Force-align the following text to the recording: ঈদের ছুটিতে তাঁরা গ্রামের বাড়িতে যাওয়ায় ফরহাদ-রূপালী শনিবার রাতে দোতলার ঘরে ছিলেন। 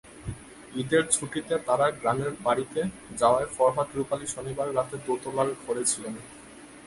ঈদের 0.75 1.03
ছুটিতে 1.11 1.53
তাঁরা 1.65 1.87
গ্রামের 1.91 2.31
বাড়িতে 2.43 2.81
যাওয়ায় 3.17 3.49
ফরহাদ-রূপালী 3.55 4.27
শনিবার 4.27 4.67
রাতে 4.75 4.95
দোতলার 5.07 5.49
ঘরে 5.63 5.83
ছিলেন। 5.85 6.15